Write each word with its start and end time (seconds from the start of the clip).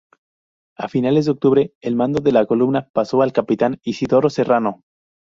A 0.79 0.87
finales 0.87 1.25
de 1.25 1.31
octubre 1.33 1.75
el 1.79 1.95
mando 1.95 2.21
de 2.21 2.31
la 2.31 2.47
columna 2.47 2.89
pasó 2.91 3.21
al 3.21 3.33
capitán 3.33 3.79
Isidoro 3.83 4.31
Serrano. 4.31 4.81